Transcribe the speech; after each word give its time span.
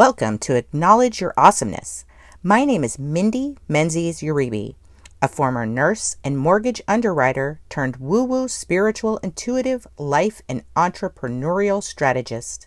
Welcome 0.00 0.38
to 0.38 0.56
Acknowledge 0.56 1.20
Your 1.20 1.34
Awesomeness. 1.36 2.06
My 2.42 2.64
name 2.64 2.84
is 2.84 2.98
Mindy 2.98 3.58
Menzies 3.68 4.20
Uribe, 4.22 4.74
a 5.20 5.28
former 5.28 5.66
nurse 5.66 6.16
and 6.24 6.38
mortgage 6.38 6.80
underwriter 6.88 7.60
turned 7.68 7.98
woo 7.98 8.24
woo 8.24 8.48
spiritual 8.48 9.18
intuitive 9.18 9.86
life 9.98 10.40
and 10.48 10.64
entrepreneurial 10.74 11.82
strategist. 11.82 12.66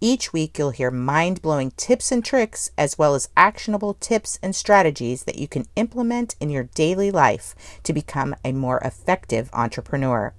Each 0.00 0.32
week, 0.32 0.56
you'll 0.56 0.70
hear 0.70 0.92
mind 0.92 1.42
blowing 1.42 1.72
tips 1.72 2.12
and 2.12 2.24
tricks, 2.24 2.70
as 2.78 2.96
well 2.96 3.16
as 3.16 3.30
actionable 3.36 3.94
tips 3.94 4.38
and 4.40 4.54
strategies 4.54 5.24
that 5.24 5.40
you 5.40 5.48
can 5.48 5.66
implement 5.74 6.36
in 6.38 6.50
your 6.50 6.68
daily 6.76 7.10
life 7.10 7.56
to 7.82 7.92
become 7.92 8.36
a 8.44 8.52
more 8.52 8.78
effective 8.84 9.50
entrepreneur. 9.52 10.32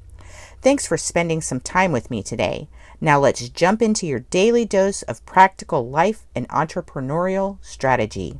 Thanks 0.61 0.87
for 0.87 0.95
spending 0.95 1.41
some 1.41 1.59
time 1.59 1.91
with 1.91 2.09
me 2.09 2.23
today. 2.23 2.69
Now 3.01 3.19
let's 3.19 3.49
jump 3.49 3.81
into 3.81 4.07
your 4.07 4.21
daily 4.21 4.63
dose 4.63 5.01
of 5.03 5.25
practical 5.25 5.89
life 5.89 6.25
and 6.33 6.47
entrepreneurial 6.47 7.57
strategy. 7.61 8.39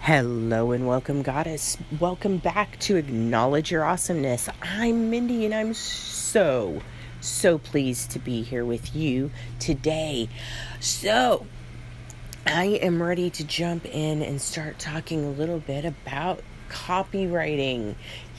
Hello 0.00 0.72
and 0.72 0.86
welcome, 0.86 1.20
Goddess. 1.20 1.76
Welcome 2.00 2.38
back 2.38 2.78
to 2.80 2.96
Acknowledge 2.96 3.70
Your 3.70 3.84
Awesomeness. 3.84 4.48
I'm 4.62 5.10
Mindy 5.10 5.44
and 5.44 5.54
I'm 5.54 5.74
so, 5.74 6.80
so 7.20 7.58
pleased 7.58 8.10
to 8.12 8.18
be 8.18 8.42
here 8.42 8.64
with 8.64 8.96
you 8.96 9.30
today. 9.58 10.30
So, 10.80 11.46
I 12.46 12.64
am 12.64 13.02
ready 13.02 13.28
to 13.28 13.44
jump 13.44 13.84
in 13.84 14.22
and 14.22 14.40
start 14.40 14.78
talking 14.78 15.22
a 15.22 15.30
little 15.30 15.60
bit 15.60 15.84
about 15.84 16.42
copywriting. 16.70 17.94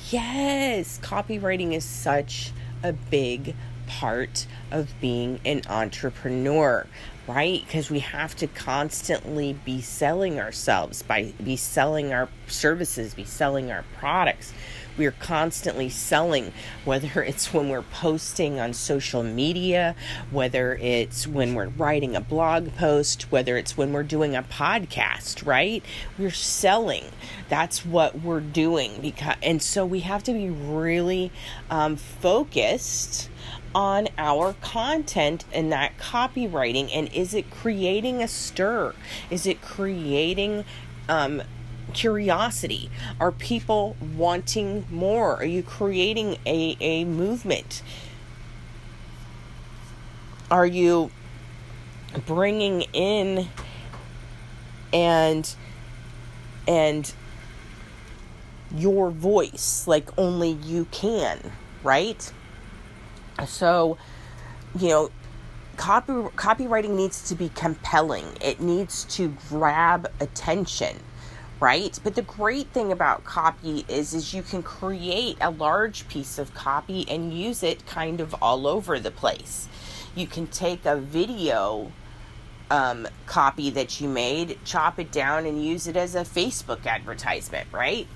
Yes, 0.10 1.00
copywriting 1.04 1.74
is 1.74 1.86
such 1.86 2.52
a 2.84 2.92
big 2.94 3.56
part 3.88 4.46
of 4.72 4.94
being 5.00 5.40
an 5.46 5.62
entrepreneur 5.70 6.86
right? 7.28 7.64
Because 7.66 7.90
we 7.90 8.00
have 8.00 8.36
to 8.36 8.48
constantly 8.48 9.54
be 9.66 9.82
selling 9.82 10.40
ourselves 10.40 11.02
by 11.02 11.34
be 11.44 11.56
selling 11.56 12.14
our 12.14 12.30
services 12.48 13.14
be 13.14 13.26
selling 13.26 13.72
our 13.72 13.84
products 13.98 14.54
we're 14.98 15.12
constantly 15.12 15.90
selling 15.90 16.52
whether 16.84 17.24
it's 17.24 17.54
when 17.54 17.70
we're 17.70 17.82
posting 17.82 18.60
on 18.60 18.74
social 18.74 19.24
media 19.24 19.96
whether 20.32 20.76
it's 20.76 21.28
when 21.28 21.54
we're 21.54 21.70
writing 21.70 22.16
a 22.16 22.22
blog 22.22 22.74
post 22.76 23.32
whether 23.32 23.58
it's 23.58 23.78
when 23.78 23.94
we're 23.94 24.04
doing 24.04 24.36
a 24.36 24.44
podcast 24.44 25.46
right? 25.46 25.84
We're 26.18 26.32
selling. 26.32 27.06
That's 27.50 27.86
what 27.86 28.22
we're 28.22 28.40
doing 28.40 29.00
because 29.02 29.36
and 29.42 29.62
so 29.62 29.86
we 29.86 30.02
have 30.02 30.24
to 30.24 30.34
be 30.34 30.50
really 30.50 31.32
um, 31.70 31.96
focused 31.96 33.30
on 33.74 34.08
our 34.18 34.54
content 34.62 35.44
and 35.52 35.72
that 35.72 35.98
copywriting 35.98 36.90
and 36.94 37.12
is 37.14 37.34
it 37.34 37.50
creating 37.50 38.22
a 38.22 38.28
stir? 38.28 38.94
Is 39.30 39.46
it 39.46 39.62
creating 39.62 40.66
um, 41.10 41.44
curiosity. 41.96 42.92
Are 43.20 43.32
people 43.32 43.96
wanting 44.16 44.86
more? 44.92 45.38
Are 45.38 45.46
you 45.46 45.64
creating 45.64 46.38
a, 46.46 46.78
a 46.80 47.06
movement? 47.06 47.82
Are 50.52 50.68
you 50.68 51.10
bringing 52.26 52.84
in 52.94 53.48
and 54.94 55.56
and 56.68 57.14
your 58.76 59.10
voice 59.10 59.88
like 59.88 60.10
only 60.18 60.52
you 60.52 60.86
can 60.92 61.52
right? 61.86 62.34
So, 63.46 63.98
you 64.78 64.90
know, 64.90 65.12
copy 65.78 66.12
copywriting 66.36 66.96
needs 66.96 67.30
to 67.30 67.36
be 67.36 67.50
compelling. 67.50 68.26
It 68.42 68.60
needs 68.60 69.06
to 69.16 69.34
grab 69.48 70.12
attention, 70.20 71.00
right? 71.60 71.98
But 72.04 72.16
the 72.16 72.22
great 72.22 72.68
thing 72.68 72.92
about 72.92 73.24
copy 73.24 73.86
is 73.88 74.14
is 74.14 74.34
you 74.34 74.42
can 74.42 74.64
create 74.64 75.38
a 75.42 75.52
large 75.52 76.08
piece 76.08 76.38
of 76.38 76.54
copy 76.54 77.06
and 77.10 77.34
use 77.34 77.64
it 77.64 77.86
kind 77.86 78.20
of 78.20 78.36
all 78.42 78.68
over 78.68 79.00
the 79.00 79.12
place. 79.12 79.68
You 80.16 80.28
can 80.28 80.48
take 80.48 80.86
a 80.86 80.98
video 80.98 81.92
um, 82.72 83.08
copy 83.26 83.70
that 83.72 84.02
you 84.02 84.10
made, 84.10 84.58
chop 84.66 85.00
it 85.00 85.12
down, 85.12 85.46
and 85.46 85.64
use 85.64 85.88
it 85.88 85.96
as 85.96 86.16
a 86.16 86.22
Facebook 86.22 86.86
advertisement, 86.86 87.68
right? 87.72 88.08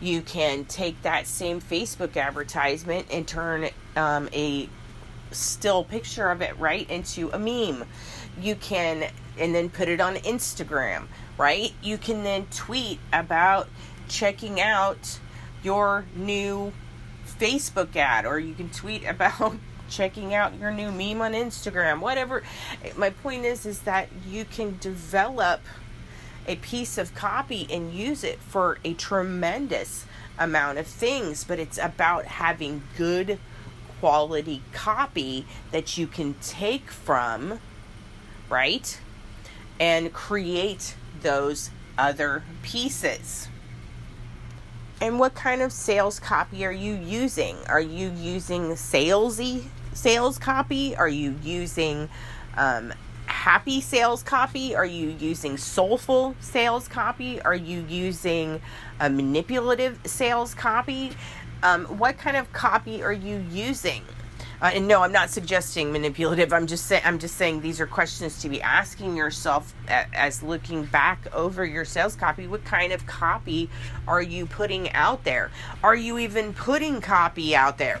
You 0.00 0.20
can 0.20 0.64
take 0.64 1.00
that 1.02 1.26
same 1.26 1.60
Facebook 1.60 2.16
advertisement 2.16 3.06
and 3.10 3.26
turn 3.26 3.70
um, 3.96 4.28
a 4.32 4.68
still 5.30 5.84
picture 5.84 6.30
of 6.30 6.42
it 6.42 6.58
right 6.58 6.88
into 6.90 7.30
a 7.30 7.38
meme. 7.38 7.84
You 8.40 8.54
can, 8.56 9.10
and 9.38 9.54
then 9.54 9.70
put 9.70 9.88
it 9.88 10.00
on 10.00 10.16
Instagram, 10.16 11.06
right? 11.38 11.72
You 11.82 11.98
can 11.98 12.24
then 12.24 12.46
tweet 12.50 13.00
about 13.12 13.68
checking 14.08 14.60
out 14.60 15.18
your 15.62 16.04
new 16.14 16.72
Facebook 17.26 17.96
ad, 17.96 18.26
or 18.26 18.38
you 18.38 18.54
can 18.54 18.70
tweet 18.70 19.04
about 19.08 19.56
checking 19.88 20.34
out 20.34 20.58
your 20.58 20.70
new 20.70 20.90
meme 20.90 21.20
on 21.20 21.32
Instagram, 21.32 22.00
whatever. 22.00 22.42
My 22.96 23.10
point 23.10 23.44
is, 23.44 23.66
is 23.66 23.80
that 23.80 24.08
you 24.26 24.44
can 24.44 24.78
develop 24.80 25.60
a 26.46 26.56
piece 26.56 26.98
of 26.98 27.14
copy 27.14 27.66
and 27.70 27.92
use 27.92 28.22
it 28.24 28.38
for 28.38 28.78
a 28.84 28.94
tremendous 28.94 30.06
amount 30.38 30.78
of 30.78 30.86
things, 30.86 31.44
but 31.44 31.58
it's 31.58 31.78
about 31.78 32.26
having 32.26 32.82
good 32.96 33.38
quality 34.00 34.62
copy 34.72 35.46
that 35.70 35.96
you 35.96 36.06
can 36.06 36.34
take 36.42 36.90
from, 36.90 37.60
right? 38.50 38.98
And 39.80 40.12
create 40.12 40.94
those 41.22 41.70
other 41.98 42.42
pieces. 42.62 43.48
And 45.00 45.18
what 45.18 45.34
kind 45.34 45.60
of 45.60 45.72
sales 45.72 46.20
copy 46.20 46.64
are 46.64 46.72
you 46.72 46.94
using? 46.94 47.56
Are 47.68 47.80
you 47.80 48.10
using 48.10 48.70
salesy 48.70 49.64
sales 49.92 50.38
copy? 50.38 50.96
Are 50.96 51.08
you 51.08 51.36
using 51.42 52.08
um, 52.56 52.92
happy 53.26 53.80
sales 53.80 54.22
copy? 54.22 54.74
Are 54.74 54.86
you 54.86 55.08
using 55.18 55.56
soulful 55.56 56.34
sales 56.40 56.88
copy? 56.88 57.40
Are 57.42 57.54
you 57.54 57.84
using 57.88 58.60
a 59.00 59.10
manipulative 59.10 59.98
sales 60.06 60.54
copy? 60.54 61.12
Um, 61.62 61.84
what 61.98 62.16
kind 62.18 62.36
of 62.36 62.52
copy 62.52 63.02
are 63.02 63.12
you 63.12 63.44
using? 63.50 64.02
Uh, 64.62 64.70
and 64.74 64.88
no, 64.88 65.02
I'm 65.02 65.12
not 65.12 65.30
suggesting 65.30 65.92
manipulative. 65.92 66.52
I'm 66.52 66.66
just 66.66 66.86
saying 66.86 67.02
I'm 67.04 67.18
just 67.18 67.36
saying 67.36 67.60
these 67.60 67.80
are 67.80 67.86
questions 67.86 68.40
to 68.42 68.48
be 68.48 68.62
asking 68.62 69.16
yourself 69.16 69.74
as 69.88 70.42
looking 70.42 70.84
back 70.84 71.26
over 71.32 71.64
your 71.64 71.84
sales 71.84 72.16
copy. 72.16 72.46
What 72.46 72.64
kind 72.64 72.92
of 72.92 73.06
copy 73.06 73.68
are 74.08 74.22
you 74.22 74.46
putting 74.46 74.90
out 74.92 75.24
there? 75.24 75.50
Are 75.82 75.96
you 75.96 76.18
even 76.18 76.54
putting 76.54 77.00
copy 77.00 77.54
out 77.54 77.78
there? 77.78 78.00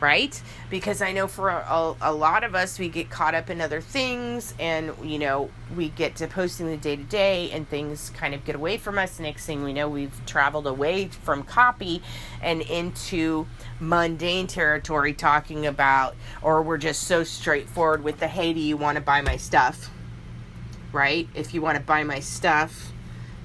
Right? 0.00 0.40
Because 0.70 1.02
I 1.02 1.12
know 1.12 1.26
for 1.26 1.48
a, 1.48 1.94
a, 2.00 2.12
lot 2.12 2.44
of 2.44 2.54
us, 2.54 2.78
we 2.78 2.88
get 2.88 3.10
caught 3.10 3.34
up 3.34 3.50
in 3.50 3.60
other 3.60 3.80
things 3.80 4.54
and, 4.58 4.92
you 5.02 5.18
know, 5.18 5.50
we 5.76 5.88
get 5.88 6.16
to 6.16 6.26
posting 6.28 6.66
the 6.66 6.76
day 6.76 6.96
to 6.96 7.02
day 7.02 7.50
and 7.50 7.68
things 7.68 8.10
kind 8.10 8.34
of 8.34 8.44
get 8.44 8.54
away 8.54 8.76
from 8.78 8.98
us. 8.98 9.18
Next 9.18 9.46
thing 9.46 9.64
we 9.64 9.72
know, 9.72 9.88
we've 9.88 10.24
traveled 10.26 10.66
away 10.66 11.08
from 11.08 11.42
copy 11.42 12.02
and 12.40 12.62
into 12.62 13.46
mundane 13.80 14.46
territory 14.46 15.12
talking 15.12 15.66
about, 15.66 16.14
or 16.42 16.62
we're 16.62 16.78
just 16.78 17.04
so 17.04 17.24
straightforward 17.24 18.04
with 18.04 18.20
the 18.20 18.28
hey, 18.28 18.52
do 18.52 18.60
you 18.60 18.76
want 18.76 18.96
to 18.96 19.02
buy 19.02 19.20
my 19.20 19.36
stuff? 19.36 19.90
Right? 20.92 21.28
If 21.34 21.54
you 21.54 21.60
want 21.60 21.76
to 21.76 21.84
buy 21.84 22.04
my 22.04 22.20
stuff, 22.20 22.92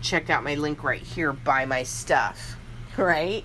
check 0.01 0.29
out 0.29 0.43
my 0.43 0.55
link 0.55 0.83
right 0.83 1.01
here, 1.01 1.33
buy 1.33 1.65
my 1.65 1.83
stuff. 1.83 2.57
Right? 2.95 3.43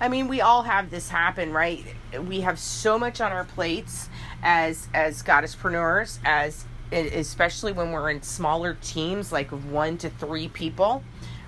I 0.00 0.08
mean, 0.08 0.28
we 0.28 0.40
all 0.40 0.62
have 0.62 0.90
this 0.90 1.08
happen, 1.08 1.52
right? 1.52 1.84
We 2.26 2.40
have 2.42 2.58
so 2.58 2.98
much 2.98 3.20
on 3.20 3.32
our 3.32 3.44
plates 3.44 4.08
as 4.42 4.88
as 4.94 5.22
goddesspreneurs, 5.22 6.18
as 6.24 6.64
especially 6.92 7.72
when 7.72 7.92
we're 7.92 8.10
in 8.10 8.22
smaller 8.22 8.76
teams, 8.80 9.32
like 9.32 9.50
one 9.50 9.98
to 9.98 10.08
three 10.08 10.48
people, 10.48 11.02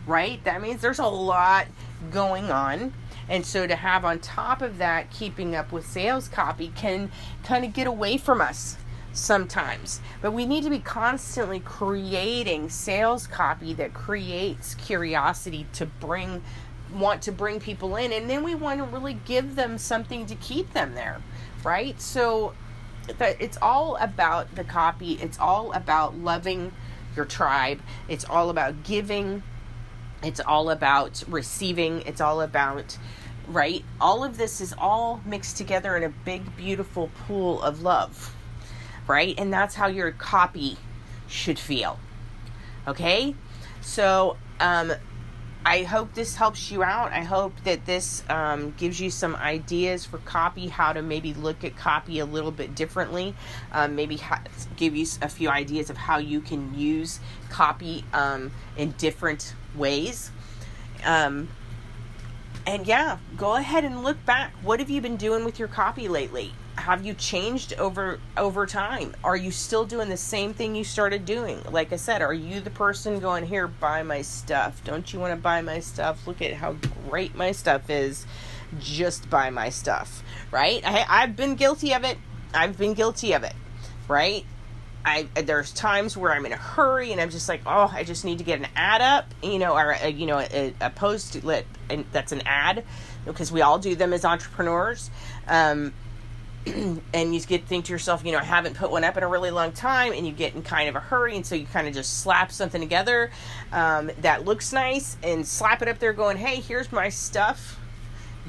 right? 0.06 0.42
That 0.44 0.60
means 0.60 0.82
there's 0.82 0.98
a 0.98 1.06
lot 1.06 1.66
going 2.10 2.50
on. 2.50 2.92
And 3.28 3.46
so 3.46 3.66
to 3.66 3.76
have 3.76 4.04
on 4.04 4.18
top 4.18 4.60
of 4.60 4.78
that, 4.78 5.10
keeping 5.10 5.54
up 5.54 5.70
with 5.70 5.86
sales 5.86 6.28
copy 6.28 6.72
can 6.74 7.10
kind 7.44 7.64
of 7.64 7.72
get 7.72 7.86
away 7.86 8.18
from 8.18 8.40
us 8.40 8.76
sometimes. 9.12 10.00
But 10.20 10.32
we 10.32 10.46
need 10.46 10.64
to 10.64 10.70
be 10.70 10.78
constantly 10.80 11.60
creating 11.60 12.68
sales 12.68 13.26
copy 13.26 13.72
that 13.74 13.94
creates 13.94 14.74
curiosity 14.74 15.66
to 15.74 15.86
bring 15.86 16.42
want 16.94 17.22
to 17.22 17.32
bring 17.32 17.60
people 17.60 17.96
in 17.96 18.12
and 18.12 18.28
then 18.28 18.42
we 18.42 18.54
want 18.54 18.78
to 18.78 18.84
really 18.84 19.14
give 19.24 19.56
them 19.56 19.78
something 19.78 20.26
to 20.26 20.34
keep 20.34 20.72
them 20.72 20.94
there 20.94 21.20
right? 21.64 22.00
So 22.00 22.54
that 23.18 23.36
it's 23.40 23.58
all 23.60 23.96
about 23.96 24.54
the 24.54 24.64
copy. 24.64 25.14
It's 25.14 25.38
all 25.38 25.72
about 25.72 26.18
loving 26.18 26.72
your 27.16 27.24
tribe. 27.24 27.80
It's 28.08 28.24
all 28.24 28.50
about 28.50 28.82
giving. 28.84 29.42
It's 30.22 30.40
all 30.40 30.70
about 30.70 31.22
receiving. 31.28 32.02
It's 32.02 32.20
all 32.20 32.40
about 32.40 32.98
right? 33.48 33.84
All 34.00 34.22
of 34.22 34.36
this 34.36 34.60
is 34.60 34.72
all 34.78 35.20
mixed 35.24 35.56
together 35.56 35.96
in 35.96 36.04
a 36.04 36.08
big 36.08 36.56
beautiful 36.56 37.10
pool 37.26 37.60
of 37.62 37.82
love 37.82 38.34
right? 39.08 39.34
And 39.38 39.52
that's 39.52 39.74
how 39.74 39.88
your 39.88 40.12
copy 40.12 40.76
should 41.26 41.58
feel. 41.58 41.98
Okay? 42.86 43.34
So, 43.80 44.36
um, 44.60 44.92
I 45.64 45.82
hope 45.82 46.14
this 46.14 46.36
helps 46.36 46.70
you 46.70 46.82
out. 46.82 47.12
I 47.12 47.20
hope 47.20 47.52
that 47.64 47.84
this 47.84 48.24
um, 48.30 48.72
gives 48.78 48.98
you 48.98 49.10
some 49.10 49.36
ideas 49.36 50.06
for 50.06 50.18
copy, 50.18 50.68
how 50.68 50.94
to 50.94 51.02
maybe 51.02 51.34
look 51.34 51.64
at 51.64 51.76
copy 51.76 52.18
a 52.18 52.24
little 52.24 52.50
bit 52.50 52.74
differently. 52.74 53.34
Um, 53.70 53.94
maybe 53.94 54.16
ha- 54.16 54.42
give 54.76 54.96
you 54.96 55.06
a 55.20 55.28
few 55.28 55.50
ideas 55.50 55.90
of 55.90 55.98
how 55.98 56.16
you 56.16 56.40
can 56.40 56.74
use 56.74 57.20
copy 57.50 58.04
um, 58.14 58.52
in 58.78 58.92
different 58.92 59.54
ways. 59.74 60.30
Um, 61.04 61.48
and 62.66 62.86
yeah, 62.86 63.18
go 63.36 63.54
ahead 63.56 63.84
and 63.84 64.02
look 64.02 64.24
back. 64.24 64.52
What 64.62 64.80
have 64.80 64.88
you 64.88 65.02
been 65.02 65.16
doing 65.16 65.44
with 65.44 65.58
your 65.58 65.68
copy 65.68 66.08
lately? 66.08 66.54
Have 66.76 67.04
you 67.04 67.14
changed 67.14 67.74
over 67.74 68.20
over 68.36 68.66
time? 68.66 69.14
Are 69.22 69.36
you 69.36 69.50
still 69.50 69.84
doing 69.84 70.08
the 70.08 70.16
same 70.16 70.54
thing 70.54 70.74
you 70.74 70.84
started 70.84 71.24
doing? 71.24 71.60
Like 71.70 71.92
i 71.92 71.96
said 71.96 72.22
are 72.22 72.34
you 72.34 72.60
the 72.60 72.70
person 72.70 73.18
going 73.20 73.46
here 73.46 73.66
buy 73.66 74.02
my 74.02 74.22
stuff. 74.22 74.82
Don't 74.84 75.12
you 75.12 75.20
want 75.20 75.32
to 75.32 75.40
buy 75.40 75.60
my 75.60 75.80
stuff? 75.80 76.26
Look 76.26 76.42
at 76.42 76.54
how 76.54 76.76
great 77.08 77.34
my 77.34 77.52
stuff 77.52 77.90
is. 77.90 78.26
Just 78.78 79.28
buy 79.28 79.50
my 79.50 79.68
stuff. 79.70 80.22
Right? 80.50 80.82
I, 80.84 81.04
i've 81.08 81.36
been 81.36 81.54
guilty 81.54 81.92
of 81.94 82.04
it. 82.04 82.18
I've 82.54 82.78
been 82.78 82.94
guilty 82.94 83.32
of 83.32 83.44
it. 83.44 83.54
Right? 84.08 84.44
I 85.04 85.28
there's 85.34 85.72
times 85.72 86.16
where 86.16 86.32
I'm 86.32 86.44
in 86.44 86.52
a 86.52 86.56
hurry 86.56 87.12
and 87.12 87.20
I'm 87.20 87.30
just 87.30 87.48
like, 87.48 87.62
oh, 87.66 87.90
I 87.92 88.04
just 88.04 88.24
need 88.24 88.38
to 88.38 88.44
get 88.44 88.58
an 88.58 88.66
ad 88.76 89.00
up, 89.00 89.26
you 89.42 89.58
know, 89.58 89.74
or 89.74 89.92
a, 89.92 90.08
you 90.08 90.26
know, 90.26 90.38
a, 90.38 90.74
a 90.80 90.90
post 90.90 91.42
lit, 91.42 91.66
and 91.88 92.04
that's 92.12 92.32
an 92.32 92.42
ad 92.46 92.84
because 93.24 93.50
we 93.50 93.62
all 93.62 93.78
do 93.78 93.94
them 93.94 94.12
as 94.12 94.24
entrepreneurs. 94.24 95.10
Um, 95.48 95.94
and 97.14 97.34
you 97.34 97.40
get 97.40 97.66
think 97.66 97.86
to 97.86 97.92
yourself, 97.92 98.24
you 98.24 98.32
know, 98.32 98.38
I 98.38 98.44
haven't 98.44 98.76
put 98.76 98.90
one 98.90 99.04
up 99.04 99.16
in 99.16 99.22
a 99.22 99.28
really 99.28 99.50
long 99.50 99.72
time, 99.72 100.12
and 100.12 100.26
you 100.26 100.32
get 100.32 100.54
in 100.54 100.62
kind 100.62 100.88
of 100.88 100.96
a 100.96 101.00
hurry, 101.00 101.36
and 101.36 101.44
so 101.44 101.54
you 101.54 101.66
kind 101.66 101.88
of 101.88 101.94
just 101.94 102.20
slap 102.20 102.52
something 102.52 102.80
together 102.80 103.30
um, 103.72 104.10
that 104.20 104.44
looks 104.44 104.72
nice 104.72 105.16
and 105.22 105.46
slap 105.46 105.82
it 105.82 105.88
up 105.88 105.98
there, 105.98 106.12
going, 106.12 106.36
"Hey, 106.36 106.60
here's 106.60 106.92
my 106.92 107.08
stuff. 107.08 107.78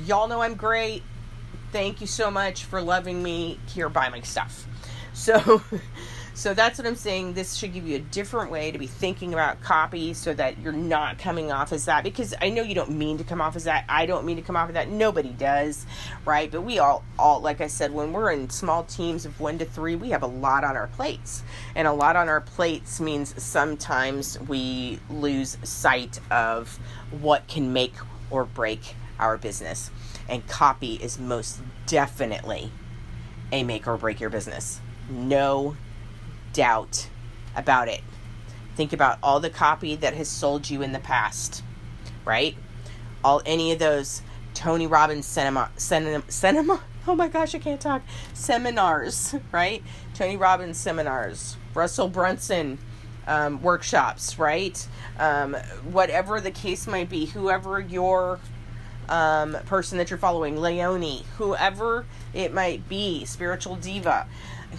Y'all 0.05 0.27
know 0.27 0.41
I'm 0.41 0.55
great. 0.55 1.03
Thank 1.71 2.01
you 2.01 2.07
so 2.07 2.29
much 2.29 2.65
for 2.65 2.81
loving 2.81 3.23
me. 3.23 3.59
Here, 3.67 3.89
buy 3.89 4.09
my 4.09 4.21
stuff." 4.21 4.67
So. 5.13 5.61
So 6.33 6.53
that's 6.53 6.79
what 6.79 6.87
I'm 6.87 6.95
saying. 6.95 7.33
This 7.33 7.55
should 7.55 7.73
give 7.73 7.85
you 7.85 7.97
a 7.97 7.99
different 7.99 8.51
way 8.51 8.71
to 8.71 8.79
be 8.79 8.87
thinking 8.87 9.33
about 9.33 9.61
copy 9.61 10.13
so 10.13 10.33
that 10.33 10.57
you're 10.59 10.71
not 10.71 11.19
coming 11.19 11.51
off 11.51 11.73
as 11.73 11.85
that. 11.85 12.03
Because 12.03 12.33
I 12.41 12.49
know 12.49 12.61
you 12.61 12.73
don't 12.73 12.91
mean 12.91 13.17
to 13.17 13.23
come 13.23 13.41
off 13.41 13.55
as 13.55 13.65
that. 13.65 13.85
I 13.89 14.05
don't 14.05 14.25
mean 14.25 14.37
to 14.37 14.41
come 14.41 14.55
off 14.55 14.69
as 14.69 14.75
that. 14.75 14.89
Nobody 14.89 15.29
does, 15.29 15.85
right? 16.25 16.49
But 16.49 16.61
we 16.61 16.79
all, 16.79 17.03
all 17.19 17.41
like 17.41 17.59
I 17.59 17.67
said, 17.67 17.93
when 17.93 18.13
we're 18.13 18.31
in 18.31 18.49
small 18.49 18.85
teams 18.85 19.25
of 19.25 19.39
one 19.39 19.57
to 19.59 19.65
three, 19.65 19.95
we 19.95 20.11
have 20.11 20.23
a 20.23 20.27
lot 20.27 20.63
on 20.63 20.77
our 20.77 20.87
plates. 20.87 21.43
And 21.75 21.87
a 21.87 21.93
lot 21.93 22.15
on 22.15 22.29
our 22.29 22.41
plates 22.41 23.01
means 23.01 23.41
sometimes 23.41 24.39
we 24.39 24.99
lose 25.09 25.57
sight 25.63 26.19
of 26.31 26.79
what 27.11 27.47
can 27.47 27.73
make 27.73 27.93
or 28.29 28.45
break 28.45 28.95
our 29.19 29.37
business. 29.37 29.91
And 30.29 30.47
copy 30.47 30.93
is 30.93 31.19
most 31.19 31.61
definitely 31.85 32.71
a 33.51 33.63
make 33.63 33.85
or 33.85 33.97
break 33.97 34.21
your 34.21 34.29
business. 34.29 34.79
No 35.09 35.75
doubt 36.53 37.07
about 37.55 37.87
it. 37.87 38.01
Think 38.75 38.93
about 38.93 39.19
all 39.21 39.39
the 39.39 39.49
copy 39.49 39.95
that 39.95 40.13
has 40.13 40.29
sold 40.29 40.69
you 40.69 40.81
in 40.81 40.91
the 40.91 40.99
past, 40.99 41.63
right? 42.25 42.55
All 43.23 43.41
any 43.45 43.71
of 43.71 43.79
those 43.79 44.21
Tony 44.53 44.87
Robbins 44.87 45.25
cinema, 45.25 45.71
cinema, 45.77 46.23
cinema. 46.29 46.81
Oh 47.07 47.15
my 47.15 47.29
gosh, 47.29 47.55
I 47.55 47.57
can't 47.57 47.81
talk. 47.81 48.03
Seminars, 48.35 49.33
right? 49.51 49.81
Tony 50.13 50.37
Robbins 50.37 50.77
seminars, 50.77 51.57
Russell 51.73 52.07
Brunson 52.07 52.77
um, 53.25 53.61
workshops, 53.61 54.37
right? 54.37 54.87
Um, 55.17 55.55
whatever 55.91 56.39
the 56.39 56.51
case 56.51 56.85
might 56.85 57.09
be, 57.09 57.25
whoever 57.25 57.79
your 57.79 58.39
um, 59.09 59.57
person 59.65 59.97
that 59.97 60.09
you're 60.09 60.19
following, 60.19 60.57
Leonie, 60.57 61.25
whoever 61.37 62.05
it 62.33 62.53
might 62.53 62.87
be, 62.87 63.25
spiritual 63.25 63.75
diva, 63.75 64.27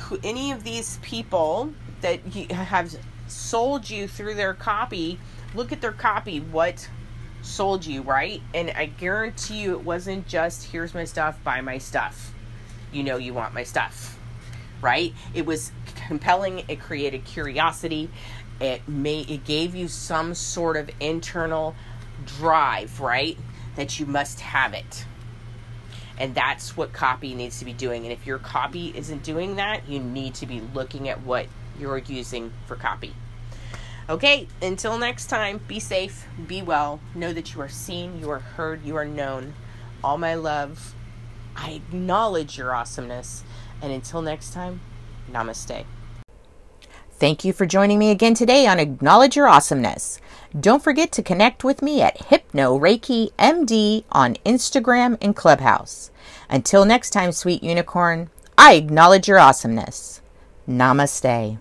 who, 0.00 0.18
any 0.22 0.52
of 0.52 0.64
these 0.64 0.98
people 1.02 1.72
that 2.00 2.20
have 2.50 2.96
sold 3.28 3.88
you 3.88 4.08
through 4.08 4.34
their 4.34 4.54
copy, 4.54 5.18
look 5.54 5.72
at 5.72 5.80
their 5.80 5.92
copy. 5.92 6.40
What 6.40 6.88
sold 7.42 7.84
you, 7.84 8.02
right? 8.02 8.40
And 8.54 8.70
I 8.70 8.86
guarantee 8.86 9.62
you 9.62 9.72
it 9.72 9.84
wasn't 9.84 10.26
just 10.26 10.70
here's 10.70 10.94
my 10.94 11.04
stuff, 11.04 11.42
buy 11.42 11.60
my 11.60 11.78
stuff. 11.78 12.32
You 12.92 13.02
know 13.02 13.16
you 13.16 13.34
want 13.34 13.54
my 13.54 13.64
stuff. 13.64 14.18
Right? 14.80 15.14
It 15.32 15.46
was 15.46 15.72
compelling, 16.08 16.64
it 16.68 16.80
created 16.80 17.24
curiosity, 17.24 18.10
it 18.60 18.86
made 18.88 19.30
it 19.30 19.44
gave 19.44 19.74
you 19.74 19.88
some 19.88 20.34
sort 20.34 20.76
of 20.76 20.90
internal 21.00 21.74
drive, 22.26 23.00
right? 23.00 23.38
That 23.76 23.98
you 23.98 24.06
must 24.06 24.40
have 24.40 24.74
it. 24.74 25.06
And 26.18 26.34
that's 26.34 26.76
what 26.76 26.92
copy 26.92 27.34
needs 27.34 27.58
to 27.58 27.64
be 27.64 27.72
doing. 27.72 28.04
And 28.04 28.12
if 28.12 28.26
your 28.26 28.38
copy 28.38 28.92
isn't 28.96 29.22
doing 29.22 29.56
that, 29.56 29.88
you 29.88 29.98
need 29.98 30.34
to 30.34 30.46
be 30.46 30.60
looking 30.74 31.08
at 31.08 31.22
what 31.22 31.46
you're 31.78 31.98
using 31.98 32.52
for 32.66 32.76
copy. 32.76 33.14
Okay, 34.08 34.48
until 34.60 34.98
next 34.98 35.26
time, 35.26 35.60
be 35.68 35.78
safe, 35.80 36.26
be 36.46 36.60
well, 36.60 37.00
know 37.14 37.32
that 37.32 37.54
you 37.54 37.60
are 37.60 37.68
seen, 37.68 38.18
you 38.20 38.30
are 38.30 38.40
heard, 38.40 38.84
you 38.84 38.96
are 38.96 39.04
known. 39.04 39.54
All 40.02 40.18
my 40.18 40.34
love, 40.34 40.94
I 41.56 41.70
acknowledge 41.70 42.58
your 42.58 42.74
awesomeness. 42.74 43.44
And 43.80 43.92
until 43.92 44.20
next 44.20 44.52
time, 44.52 44.80
namaste. 45.30 45.84
Thank 47.12 47.44
you 47.44 47.52
for 47.52 47.66
joining 47.66 48.00
me 48.00 48.10
again 48.10 48.34
today 48.34 48.66
on 48.66 48.80
Acknowledge 48.80 49.36
Your 49.36 49.48
Awesomeness. 49.48 50.20
Don't 50.58 50.82
forget 50.84 51.10
to 51.12 51.22
connect 51.22 51.64
with 51.64 51.80
me 51.80 52.02
at 52.02 52.26
Hypno 52.26 52.78
Reiki 52.78 53.32
MD 53.38 54.04
on 54.12 54.34
Instagram 54.44 55.16
and 55.22 55.34
Clubhouse. 55.34 56.10
Until 56.50 56.84
next 56.84 57.08
time, 57.10 57.32
sweet 57.32 57.62
unicorn, 57.62 58.28
I 58.58 58.74
acknowledge 58.74 59.28
your 59.28 59.38
awesomeness. 59.38 60.20
Namaste. 60.68 61.56